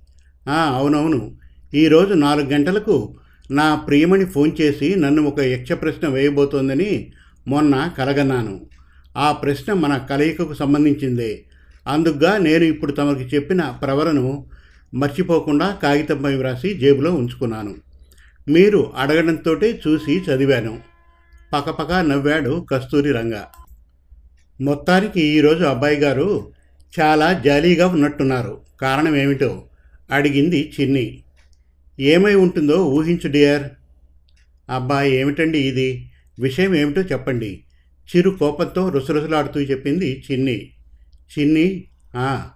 అవునవును. 0.49 1.37
ఈరోజు 1.75 2.15
నాలుగు 2.15 2.47
గంటలకు 2.47 3.17
నా 3.51 3.75
ప్రియమణి 3.75 4.25
ఫోన్ 4.25 4.53
చేసి 4.61 4.97
నన్ను 4.97 5.23
ఒక 5.23 5.41
యక్ష 5.41 5.73
ప్రశ్న 5.73 6.09
వేయబోతోందని 6.09 7.13
మొన్న 7.49 7.91
కలగన్నాను. 7.99 8.67
ఆ 9.17 9.33
ప్రశ్న 9.33 9.73
మన 9.73 9.97
కలయికకు 9.97 10.55
సంబంధించిందే. 10.55 11.45
అందుకుగా 11.89 12.39
నేను 12.39 12.65
ఇప్పుడు 12.65 12.93
తమకు 12.93 13.21
చెప్పిన 13.21 13.61
ప్రవరను 13.61 14.47
మర్చిపోకుండా 14.95 15.79
కాగితంపై 15.83 16.35
వ్రాసి 16.35 16.75
జేబులో 16.75 17.15
ఉంచుకున్నాను. 17.15 17.75
మీరు 18.49 18.93
అడగడంతో 18.97 19.55
చూసి 19.55 20.21
చదివాను. 20.21 20.81
పకపక 21.53 21.93
నవ్వాడు 21.93 22.67
కస్తూరి 22.71 23.13
రంగ. 23.13 23.33
మొత్తానికి 24.61 25.21
ఈరోజు 25.21 25.65
అబ్బాయి 25.65 25.97
గారు 25.97 26.53
చాలా 27.01 27.33
జాలీగా 27.33 27.87
ఉన్నట్టున్నారు. 27.87 28.61
కారణం 28.81 29.17
ఏమిటో 29.17 29.63
అడిగింది 30.11 30.73
చిన్ని. 30.81 31.24
ఏమై 32.01 32.35
ఉంటుందో 32.35 32.85
ఊహించు 32.85 33.31
డియర్. 33.31 33.63
అబ్బా 34.71 35.03
ఏమిటండి 35.03 35.59
ఇది? 35.59 36.13
విషయం 36.41 36.75
ఏమిటో 36.75 37.03
చెప్పండి. 37.03 37.65
చిరు 38.17 38.31
కోపంతో 38.31 38.89
రుసరుసలాడుతూ 38.89 39.61
చెప్పింది 39.61 40.25
చిన్ని. 40.33 40.71
చిన్ని 41.39 41.85
"ఆ, 42.17 42.51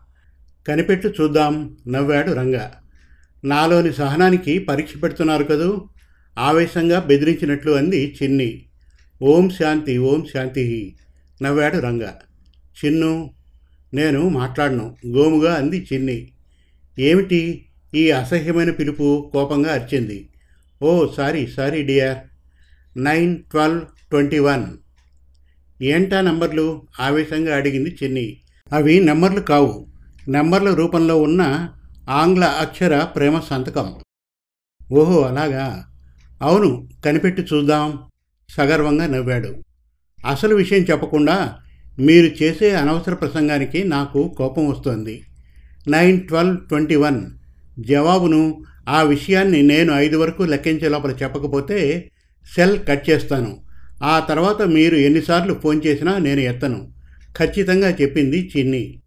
కనిపెట్టు 0.68 1.08
చూద్దాం 1.08 1.76
నవ్వాడు 1.88 2.32
రంగ. 2.32 2.58
నాలోని 3.44 3.92
సహనానికి 3.92 4.58
పరీక్ష 4.58 4.92
పెడుతున్నారు 5.02 5.44
కదూ? 5.44 5.88
ఆవేశంగా 6.38 7.00
బెదిరించినట్లు 7.00 7.72
అంది 7.72 8.16
చిన్ని. 8.22 8.66
ఓం 9.22 9.50
శాంతి 9.50 9.98
ఓం 9.98 10.26
శాంతి 10.32 10.96
నవ్వాడు 11.42 11.78
రంగ. 11.78 12.02
చిన్ను 12.84 13.30
నేను 13.94 14.28
మాట్లాడను 14.28 14.96
గోముగా 15.06 15.54
అంది 15.54 15.86
చిన్ని. 15.92 16.28
ఏమిటి? 16.98 17.67
ఈ 17.94 18.10
అసహ్యమైన 18.10 18.70
పిలుపు 18.70 19.30
కోపంగా 19.32 19.72
అరిచింది. 19.72 20.28
ఓ 20.82 21.06
sorry 21.16 21.46
sorry 21.46 21.82
dear. 21.82 22.18
Nine 22.98 23.42
twelve 23.42 23.80
twenty 23.80 24.38
one. 24.38 24.66
ఏంటా 25.82 26.20
నంబర్లు? 26.20 26.82
ఆవేశంగా 27.00 27.56
అడిగింది 27.56 27.96
చిన్ని. 28.02 28.36
అవి 28.72 29.00
నెంబర్లు 29.00 29.40
కావు. 29.40 29.86
నెంబర్ల 30.28 30.74
రూపంలో 30.74 31.22
ఉన్న 31.22 31.68
ఆంగ్ల 32.10 32.44
అక్షర 32.44 33.04
ప్రేమ 33.04 33.40
సంతకం. 33.40 33.94
ఓహో 34.92 35.20
అలాగా. 35.20 35.84
అవును 36.42 36.88
కనిపెట్టి 37.04 37.42
చూద్దాం. 37.42 37.98
సగర్వంగా 38.50 39.06
నవ్వాడు. 39.06 39.56
అసలు 40.26 40.54
విషయం 40.54 40.78
చెప్పకుండా 40.78 41.56
మీరు 41.98 42.42
చేసే 42.42 42.70
అనవసర 42.70 43.14
ప్రసంగానికి 43.14 43.84
నాకు 43.84 44.34
కోపం 44.38 44.68
వస్తోంది. 44.68 45.24
Nine 45.88 46.20
twelve 46.20 46.68
twenty 46.68 46.96
one. 46.96 47.37
జవాబును 47.78 48.64
ఆ 48.88 49.02
విషయాన్ని 49.02 49.62
నేను 49.62 49.92
ఐదు 49.92 50.16
వరకు 50.16 50.42
లెక్కించే 50.42 50.88
లోపల 50.88 51.10
చెప్పకపోతే 51.10 52.10
సెల్ 52.56 52.78
కట్ 52.88 53.10
చేస్తాను. 53.10 53.56
ఆ 54.02 54.18
తర్వాత 54.18 54.62
మీరు 54.62 54.96
ఎన్నిసార్లు 54.96 55.54
ఫోన్ 55.54 55.80
చేసినా 55.86 56.18
నేను 56.18 56.40
ఎత్తను. 56.40 56.88
ఖచ్చితంగా 57.38 57.90
చెప్పింది 57.90 58.50
చిన్ని. 58.56 59.02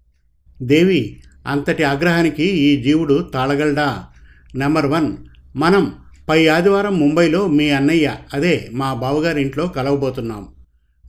దేవి 0.62 1.24
అంతటి 1.48 1.84
ఆగ్రహానికి 1.84 2.44
ఈ 2.44 2.84
జీవుడు 2.84 3.30
తాళగలడా? 3.34 4.06
నెంబర్ 4.56 4.86
వన్ 4.86 5.18
మనం 5.56 5.94
పై 6.30 6.48
ఆదివారం 6.48 7.00
ముంబైలో 7.00 7.48
మీ 7.48 7.70
అన్నయ్య 7.70 8.16
అదే 8.34 8.70
మా 8.74 8.94
బావగారి 8.94 9.42
ఇంట్లో 9.42 9.68
కలవబోతున్నాం. 9.68 10.48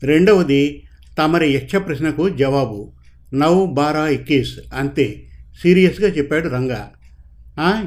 రెండవది 0.02 0.82
తమరి 1.18 1.52
యక్ష 1.52 1.76
ప్రశ్నకు 1.76 2.28
జవాబు. 2.28 2.92
నవ్ 3.34 3.74
బారా 3.74 4.08
ఇక్కీస్ 4.08 4.58
అంతే. 4.74 5.22
సీరియస్గా 5.62 6.08
చెప్పాడు 6.08 6.48
రంగా. 6.48 6.90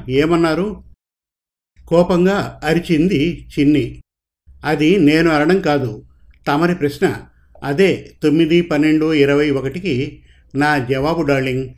ఏమన్నారు? 0.10 0.84
కోపంగా 1.88 2.60
అరిచింది 2.64 3.48
చిన్ని. 3.60 4.02
అది 4.66 4.98
నేను 4.98 5.32
అనడం 5.32 5.60
కాదు. 5.60 6.04
తమరి 6.48 6.76
ప్రశ్న. 6.76 7.16
అదే 7.64 8.12
తొమ్మిది 8.24 8.62
పన్నెండు 8.62 9.14
ఇరవై 9.14 9.52
ఒకటికి 9.52 10.22
నా 10.56 10.78
జవాబు 10.78 11.22
డార్లింగ్. 11.22 11.70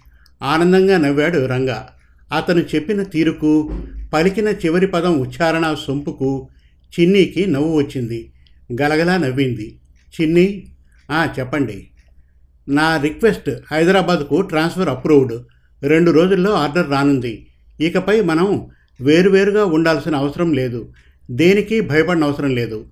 ఆనందంగా 0.43 0.97
నవ్వాడు 0.97 1.45
రంగా. 1.45 1.89
అతను 2.37 2.59
చెప్పిన 2.75 3.03
తీరుకు 3.03 3.73
పలికిన 4.13 4.47
చివరి 4.47 4.87
పదం 4.87 5.19
ఉచ్చారణ 5.19 5.75
సొంపుకు 5.87 6.49
చిన్నీకి 6.99 7.45
నవ్వు 7.45 7.77
వచ్చింది. 7.77 8.33
గలగలా 8.81 9.17
నవ్వింది. 9.17 9.79
చిన్ని? 10.21 10.67
చెప్పండి. 11.39 11.87
నా 12.69 13.01
రిక్వెస్ట్ 13.01 13.49
హైదరాబాద్కు 13.71 14.41
ట్రాన్స్ఫర్ 14.41 14.89
అప్రూవ్డ్. 14.89 15.43
రెండు 15.83 16.11
రోజుల్లో 16.11 16.53
ఆర్డర్ 16.53 16.89
రానుంది. 16.89 17.47
ఇకపై 17.79 18.21
మనం 18.21 18.67
వేరువేరుగా 19.01 19.65
ఉండాల్సిన 19.65 20.15
అవసరం 20.15 20.53
లేదు. 20.53 20.93
దేనికి 21.31 21.81
భయపడిన 21.81 22.23
అవసరం 22.23 22.55
లేదు. 22.55 22.85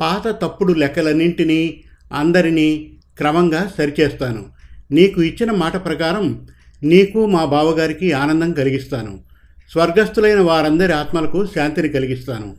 పాత 0.00 0.28
తప్పుడు 0.28 0.72
లెక్కలన్నింటినీ 0.72 1.84
అందరినీ 2.12 2.98
క్రమంగా 3.16 3.72
సరిచేస్తాను. 3.78 4.46
నీకు 4.90 5.22
ఇచ్చిన 5.22 5.50
మాట 5.50 5.84
ప్రకారం 5.84 6.46
నీకు 6.82 7.26
మా 7.26 7.44
బావగారికి 7.44 8.12
ఆనందం 8.12 8.52
కలిగిస్తాను. 8.52 9.24
స్వర్గస్థులైన 9.70 10.40
వారందరి 10.40 10.92
ఆత్మలకు 10.92 11.46
శాంతిని 11.46 11.88
కలిగిస్తాను. 11.88 12.56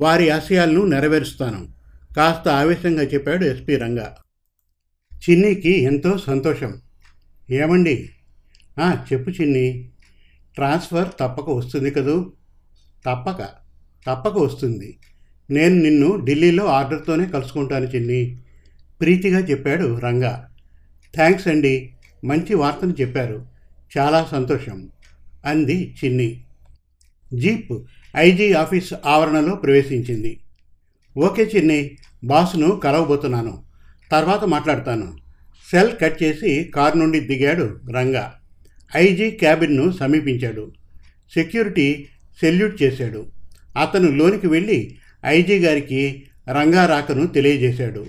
వారి 0.00 0.30
ఆశయాలను 0.30 0.84
నెరవేరుస్తాను. 0.84 1.68
కాస్త 2.16 2.48
ఆవేశంగా 2.48 3.02
చెప్పాడు 3.02 3.44
ఎస్పి 3.44 3.76
రంగా. 3.76 4.16
చిన్నీకి 5.30 5.82
ఎంతో 5.82 6.18
సంతోషం. 6.18 6.74
ఏమండి? 7.50 8.10
చెప్పు 9.12 9.30
చిన్ని. 9.30 9.90
ట్రాన్స్ఫర్ 10.58 11.08
తప్పక 11.08 11.50
వస్తుంది 11.50 11.90
కదూ? 11.90 12.32
తప్పక. 13.06 13.42
తప్పక 14.06 14.38
వస్తుంది. 14.38 14.98
నేను 15.50 15.74
నిన్ను 15.74 16.24
ఢిల్లీలో 16.24 16.66
ఆర్డర్తోనే 16.66 17.26
కలుసుకుంటాను 17.26 17.84
చిన్ని. 17.84 18.42
ప్రీతిగా 19.00 19.38
చెప్పాడు 19.38 19.98
రంగా. 19.98 20.54
థ్యాంక్స్ 21.14 21.48
అండి. 21.48 21.94
మంచి 22.24 22.54
వార్తను 22.54 22.94
చెప్పారు. 23.00 23.46
చాలా 23.98 24.28
సంతోషం 24.30 24.88
అంది 25.44 25.96
చిన్ని. 26.04 26.44
జీప్ 27.34 27.72
ఐజీ 28.16 28.52
ఆఫీస్ 28.52 28.94
ఆవరణలో 29.06 29.56
ప్రవేశించింది. 29.56 30.40
ఓకే 31.18 31.50
చిన్ని 31.56 31.90
బాస్ను 32.24 32.76
కలవబోతున్నాను. 32.76 33.62
తర్వాత 34.12 34.44
మాట్లాడతాను. 34.44 35.16
సెల్ 35.70 35.98
కట్ 36.00 36.22
చేసి 36.22 36.64
కారు 36.74 36.98
నుండి 36.98 37.20
దిగాడు 37.20 37.80
రంగా. 37.96 38.37
ఐజీ 38.96 39.30
క్యాబిన్ను 39.30 39.92
సమీపించాడు. 39.92 40.72
సెక్యూరిటీ 41.34 42.06
సెల్యూట్ 42.40 42.82
చేశాడు. 42.82 43.26
అతను 43.80 44.10
లోనికి 44.10 44.46
వెళ్ళి 44.46 44.96
ఐజీ 45.26 45.58
గారికి 45.58 46.22
రంగా 46.48 46.86
రాకను 46.86 47.26
తెలియజేశాడు. 47.26 48.06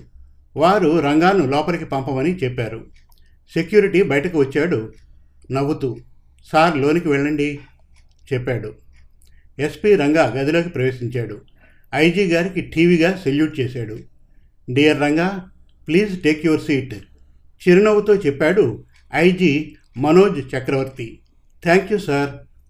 వారు 0.56 1.00
రంగాను 1.00 1.46
లోపలికి 1.46 1.86
పంపమని 1.86 2.36
చెప్పారు. 2.36 2.86
సెక్యూరిటీ 3.54 4.04
బయటకు 4.04 4.40
వచ్చాడు. 4.40 4.94
నవ్వుతూ 5.52 5.98
సార్ 6.52 6.78
లోనికి 6.78 7.08
వెళ్ళండి 7.08 7.60
చెప్పాడు. 8.34 8.76
ఎస్పీ 9.60 9.96
రంగా 9.96 10.24
గదిలోకి 10.28 10.70
ప్రవేశించాడు. 10.70 11.42
ఐజీ 11.96 12.26
గారికి 12.26 12.62
టీవీగా 12.62 13.20
సెల్యూట్ 13.24 13.60
చేశాడు. 13.60 14.00
Dear 14.72 15.02
Ranga 15.02 15.52
please 15.88 16.22
take 16.22 16.46
your 16.46 16.62
seat 16.62 16.94
చిరునవ్వుతో 17.68 18.16
చెప్పాడు 18.16 18.84
IG 19.14 19.76
Manoj 20.00 20.56
Chakravarthy. 20.56 21.20
Thank 21.64 21.92
you 21.92 21.98
sir. 21.98 22.30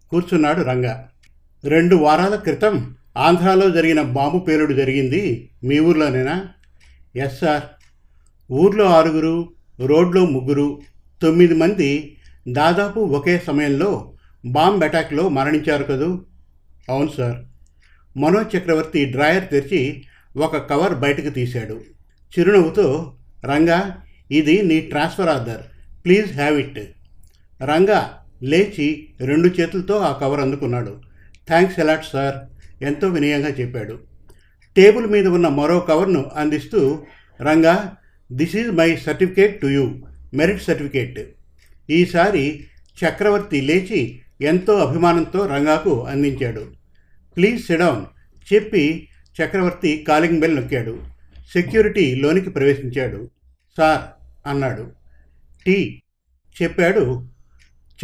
కూర్చున్నాడు 0.09 0.61
రంగా. 0.61 1.09
రెండు 1.63 1.95
వారాల 1.95 2.35
క్రితం 2.35 2.95
ఆంధ్రాలో 3.17 3.69
జరిగిన 3.69 4.01
బాంబు 4.01 4.39
పేలుడు 4.39 4.73
జరిగింది 4.73 5.49
మీ 5.63 5.79
ఊర్లోనేనా? 5.79 6.47
Yes 7.15 7.39
sir. 7.39 7.63
ఊర్లో 8.51 8.85
ఆరుగురు 8.85 9.53
రోడ్లో 9.79 10.25
ముగ్గురు 10.25 10.81
తొమ్మిది 11.21 11.53
మంది 11.53 12.17
దాదాపు 12.47 12.99
ఒకే 12.99 13.43
సమయంలో 13.47 14.13
బాంబ్ 14.45 14.83
అటాక్లో 14.83 15.29
మరణించారు 15.29 15.83
కదూ? 15.83 16.25
అవును 16.89 17.09
సార్. 17.17 17.37
మనోజ్ 18.17 18.55
చక్రవర్తి 18.55 19.05
డ్రాయర్ 19.05 19.49
తెరిచి 19.49 20.03
ఒక 20.37 20.57
కవర్ 20.57 20.93
బయటకు 20.93 21.29
తీశాడు. 21.29 21.81
చిరునవ్వుతో 22.39 23.15
రంగా 23.45 24.03
ఇది 24.31 24.61
నీ 24.61 24.79
transfer 24.79 25.29
order. 25.29 25.61
Please 26.05 26.33
have 26.33 26.59
it. 26.59 26.79
Ranga 27.63 28.25
లేచి 28.43 29.09
రెండు 29.21 29.47
చేతులతో 29.47 29.97
ఆ 29.97 30.11
కవర్ 30.11 30.39
అందుకున్నాడు. 30.39 31.01
థ్యాంక్స్ 31.47 31.79
ఎలాట్ 31.79 32.05
సార్ 32.13 32.35
ఎంతో 32.83 33.07
వినయంగా 33.07 33.47
చెప్పాడు. 33.47 33.99
టేబుల్ 34.77 35.07
మీద 35.07 35.27
ఉన్న 35.27 35.47
మరో 35.47 35.79
కవర్ను 35.79 36.31
అందిస్తూ 36.35 37.05
Ranga 37.41 37.95
this 38.31 38.55
is 38.55 38.71
my 38.71 38.95
certificate 38.95 39.61
to 39.61 39.67
you 39.67 39.95
merit 40.33 40.63
certificate. 40.63 41.19
ఈసారి 41.89 42.67
చక్రవర్తి 43.05 43.61
లేచి 43.61 44.21
ఎంతో 44.41 44.75
అభిమానంతో 44.75 45.47
రంగాకు 45.47 46.05
అందించాడు. 46.05 46.71
ప్లీజ్ 47.37 47.65
సిడౌన్ 47.65 48.05
చెప్పి 48.53 49.09
చక్రవర్తి 49.43 50.05
కాలింగ్ 50.07 50.39
బెల్ 50.39 50.55
నొక్కాడు. 50.55 50.99
సెక్యూరిటీ 51.53 52.15
లోనికి 52.15 52.49
ప్రవేశించాడు. 52.49 53.29
సార్ 53.77 54.01
అన్నాడు. 54.49 54.91
టీ 55.65 56.01
చెప్పాడు 56.61 57.29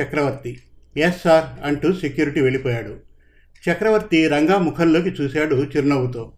చక్రవర్తి. 0.01 0.61
ఎస్ 0.97 1.21
సార్ 1.23 1.65
అంటూ 1.65 1.93
సెక్యూరిటీ 1.93 2.41
వెళ్ళిపోయాడు. 2.41 2.95
చక్రవర్తి 3.69 4.27
రంగా 4.27 4.57
ముఖంలోకి 4.57 5.09
చూశాడు 5.09 5.55
చిరునవ్వుతో. 5.55 6.33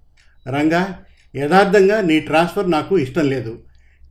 రంగా 0.48 1.04
యథార్థంగా 1.36 2.02
నీ 2.02 2.20
ట్రాన్స్ఫర్ 2.20 2.72
నాకు 2.72 3.00
ఇష్టం 3.00 3.30
లేదు. 3.30 3.64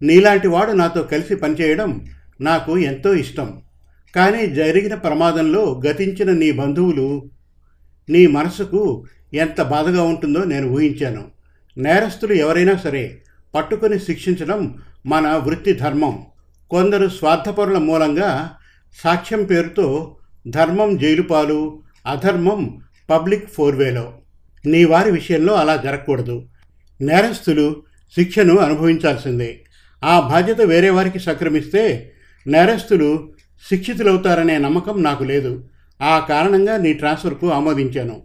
నీలాంటి 0.02 0.48
వాడు 0.48 0.72
నాతో 0.72 1.02
కలిసి 1.02 1.34
పనిచేయడం 1.34 2.06
నాకు 2.40 2.78
ఎంతో 2.78 3.14
ఇష్టం. 3.14 3.62
కానీ 4.16 4.46
జరిగిన 4.46 4.94
ప్రమాదంలో 4.94 5.82
గతించిన 5.86 6.32
నీ 6.32 6.50
బంధువులు 6.50 7.30
నీ 8.08 8.26
మనసుకు 8.26 9.06
ఎంత 9.34 9.62
బాధగా 9.62 10.02
ఉంటుందో 10.02 10.44
నేను 10.44 10.68
ఊహించాను. 10.68 11.24
నేరస్తులు 11.78 12.32
ఎవరైనా 12.32 12.76
సరే 12.76 13.22
పట్టుకొని 13.54 13.98
శిక్షించడం 13.98 14.78
మన 15.06 15.28
వృత్తి 15.28 15.72
ధర్మం. 15.72 16.26
కొందరు 16.70 17.08
స్వార్థపరుల 17.08 17.78
మూలంగా 17.78 18.52
సాక్ష్యం 19.04 19.44
పేరుతో 19.44 20.16
ధర్మం 20.48 20.96
జైలుపాలు 20.96 21.82
అధర్మం 22.06 22.80
పబ్లిక్ 23.10 23.50
ఫోర్వేలో. 23.50 24.12
నీ 24.66 24.84
వారి 24.84 25.10
విషయంలో 25.10 25.54
అలా 25.54 25.76
జరగకూడదు. 25.76 26.46
నేరస్తులు 27.00 27.82
శిక్షను 28.14 28.56
అనుభవించాల్సిందే. 28.56 29.60
ఆ 30.04 30.20
బాధ్యత 30.20 30.60
వేరే 30.60 30.90
వారికి 30.90 31.18
సంక్రమిస్తే 31.18 32.12
నేరస్తులు 32.46 33.32
శిక్షితులవుతారనే 33.68 34.58
నమ్మకం 34.58 35.02
నాకు 35.02 35.24
లేదు. 35.24 35.68
ఆ 36.02 36.26
కారణంగా 36.28 36.76
నీ 36.76 36.92
ట్రాన్స్ఫర్కు 36.92 37.52
ఆమోదించాను. 37.52 38.22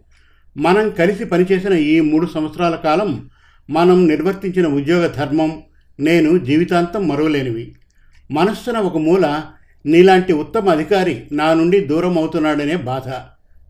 మనం 0.56 0.90
కలిసి 0.90 1.24
పనిచేసిన 1.24 1.72
ఈ 1.72 2.00
మూడు 2.00 2.28
సంవత్సరాల 2.34 2.74
కాలం 2.74 3.30
మనం 3.70 4.08
నిర్వర్తించిన 4.08 4.66
ఉద్యోగ 4.66 5.06
ధర్మం 5.06 5.62
నేను 6.00 6.38
జీవితాంతం 6.38 7.08
మరువలేనివి. 7.08 7.76
మనస్సున 8.30 8.78
ఒక 8.78 8.96
మూల 8.96 9.42
నీలాంటి 9.86 10.32
ఉత్తమ 10.32 10.68
అధికారి 10.68 11.22
నా 11.32 11.54
నుండి 11.54 11.80
దూరం 11.80 12.18
అవుతున్నాడనే 12.18 12.76
బాధ. 12.76 13.08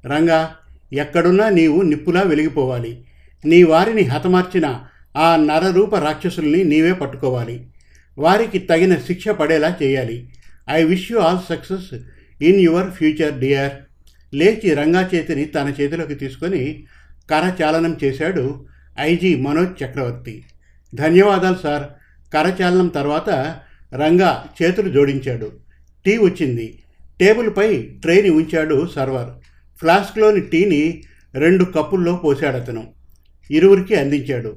రంగా 0.07 0.55
ఎక్కడున్నా 0.93 1.49
నీవు 1.49 1.83
నిప్పులా 1.83 2.21
వెలిగిపోవాలి. 2.21 3.05
నీ 3.45 3.63
వారిని 3.63 4.03
హతమార్చిన 4.03 4.81
ఆ 5.17 5.37
నరరూప 5.37 5.97
రాక్షసుల్ని 5.97 6.65
నీవే 6.65 6.93
పట్టుకోవాలి. 6.93 7.67
వారికి 8.19 8.59
తగిన 8.59 8.95
శిక్ష 8.95 9.29
పడేలా 9.29 9.77
చేయాలి. 9.83 10.29
I 10.71 10.85
wish 10.85 11.13
you 11.13 11.19
all 11.19 11.39
success 11.49 11.95
in 12.43 12.61
your 12.61 12.91
future 12.91 13.39
dear. 13.41 13.73
లేచి 14.35 14.75
రంగా 14.75 15.11
చేతిని 15.15 15.45
తన 15.45 15.75
చేతిలోకి 15.81 16.15
తీసుకొని 16.15 16.85
కరచాలనం 17.31 17.97
చేశాడు 18.05 18.67
ఐజీ 19.01 19.35
మనోజ్ 19.35 19.85
చక్రవర్తి. 19.85 20.45
ధన్యవాదాలు 20.95 21.57
సార్. 21.63 21.83
కరచాలనం 22.33 22.89
తర్వాత 22.89 23.59
రంగా 23.95 24.45
చేతులు 24.63 24.89
జోడించాడు. 24.89 25.62
టీ 26.07 26.19
వచ్చింది. 26.19 26.83
టేబుల్పై 27.21 27.83
ట్రైని 27.83 28.31
ఉంచాడు 28.31 28.89
సర్వర్. 28.95 29.29
ఫ్లాస్క్లోని 29.79 30.41
టీని 30.41 31.03
రెండు 31.35 31.65
కప్పుల్లో 31.65 32.17
పోశాడతను 32.17 32.89
ఇరువురికి 33.51 33.95
అందించాడు. 33.95 34.57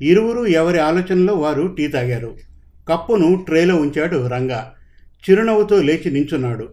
ఇరువురు 0.00 0.46
ఎవరి 0.46 0.78
ఆలోచనలో 0.78 1.34
వారు 1.34 1.66
టీ 1.66 1.88
తాగారు. 1.88 2.36
కప్పును 2.88 3.44
ట్రేలో 3.46 3.76
ఉంచాడు 3.76 4.26
రంగా. 4.26 4.72
చిరునవ్వుతో 5.30 5.82
లేచి 5.82 6.10
నించున్నాడు. 6.10 6.68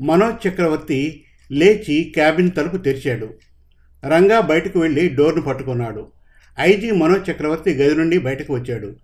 మనోజ్ 0.00 0.48
చక్రవర్తి 0.48 1.24
లేచి 1.52 2.12
క్యాబిన్ 2.14 2.50
తలుపు 2.56 2.76
తెరిచాడు. 2.76 3.34
రంగా 4.04 4.40
బయటకు 4.40 4.80
వెళ్ళి 4.80 5.08
డోర్ను 5.08 5.42
పట్టుకున్నాడు. 5.42 6.06
ఐజీ 6.60 6.90
మనోజ్ 6.90 7.30
చక్రవర్తి 7.30 7.70
గది 7.70 7.94
నుండి 7.94 8.18
బయటకు 8.18 8.54
వచ్చాడు. 8.54 8.96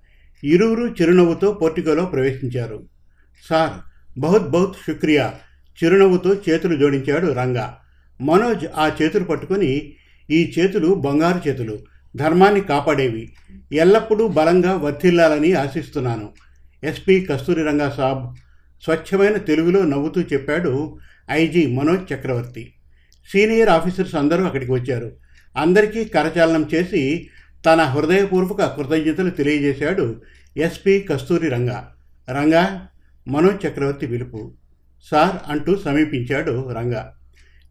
ఇరువురు 0.45 0.87
చిరునవ్వుతో 0.87 1.53
పోర్టికోలో 1.53 2.07
ప్రవేశించారు. 2.07 2.87
సార్ 3.49 3.88
బహుత్ 4.19 4.51
బహుత్ 4.51 4.77
శుక్రియా. 4.87 5.35
చిరునవ్వుతో 5.85 6.35
చేతులు 6.35 6.77
జోడించాడు 6.77 7.33
రంగా. 7.33 7.79
మనోజ్ 8.21 8.67
ఆ 8.77 8.93
చేతులు 9.03 9.25
పట్టుకొని 9.25 9.93
ఈ 10.31 10.55
చేతులు 10.59 10.95
బంగారు 10.95 11.49
చేతులు. 11.49 11.79
ధర్మాన్ని 12.17 12.61
కాపాడేవి. 12.61 13.33
ఎల్లప్పుడూ 13.73 14.29
బలంగా 14.29 14.77
వర్ధిల్లాలని 14.77 15.55
ఆశిస్తున్నాను. 15.55 16.33
ఎస్పీ 16.85 17.25
కస్తూరి 17.25 17.63
రంగా 17.63 17.91
సాబ్ 17.91 18.37
స్వచ్ఛమైన 18.85 19.37
తెలుగులో 19.37 19.83
నవ్వుతూ 19.83 20.21
చెప్పాడు 20.21 20.99
IG 21.31 21.67
Manoj 21.67 22.13
Chakravarthy. 22.15 22.73
Senior 23.33 23.69
officers 23.69 24.15
అందరూ 24.15 24.45
అక్కడికి 24.45 24.73
వచ్చారు. 24.73 25.13
అందరికీ 25.57 26.05
కరచాలనం 26.05 26.69
చేసి 26.75 27.29
తన 27.67 27.81
హృదయపూర్వక 27.81 28.63
కృతజ్ఞతలు 28.63 29.31
తెలియజేశాడు 29.31 30.23
ఎస్పీ 30.57 31.01
కస్తూరి 31.01 31.49
రంగా. 31.49 31.93
రంగా 32.31 32.89
మనోజ్ 33.29 33.67
చక్రవర్తి 33.67 34.07
పిలుపు. 34.07 34.55
సార్ 35.11 35.51
అంటూ 35.51 35.77
సమీపించాడు 35.77 36.73
రంగా. 36.73 37.15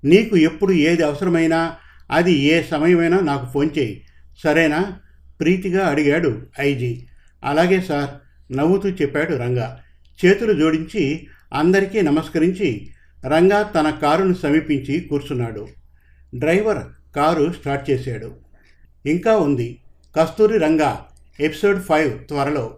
నీకు 0.03 0.37
ఎప్పుడు 0.37 0.71
ఏది 0.71 1.03
అవసరమైనా 1.03 1.75
అది 2.11 2.33
ఏ 2.33 2.63
సమయమైనా 2.63 3.19
నాకు 3.19 3.51
ఫోన్ 3.51 3.69
చేయి. 3.77 4.05
సరేనా? 4.43 4.99
ప్రీతిగా 5.39 5.87
అడిగాడు 5.87 6.41
ఐజీ. 6.59 7.07
అలాగే 7.43 7.81
సార్ 7.81 8.09
నవ్వుతూ 8.57 8.89
చెప్పాడు 8.89 9.35
రంగా. 9.35 9.79
చేతులు 10.25 10.53
జోడించి 10.53 11.27
అందరికీ 11.53 12.01
నమస్కరించి 12.01 12.89
రంగా 13.27 13.61
తన 13.61 13.89
కారును 13.89 14.33
సమీపించి 14.33 14.99
కూర్చున్నాడు. 14.99 15.67
డ్రైవర్ 16.35 17.13
కారు 17.15 17.53
స్టార్ట్ 17.59 17.89
చేశాడు. 17.89 18.35
ఇంకా 19.05 19.37
ఉంది. 19.37 19.81
కస్తూరి 20.15 20.57
రంగా 20.57 21.05
ఎపిసోడ్ 21.39 21.83
ఫైవ్ 21.83 22.27
త్వరలో. 22.27 22.77